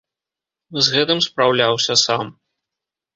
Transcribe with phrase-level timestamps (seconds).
[0.87, 2.25] З гэтым спраўляўся сам.